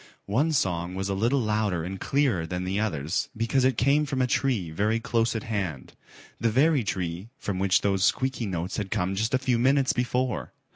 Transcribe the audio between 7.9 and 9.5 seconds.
squeaky notes had come just a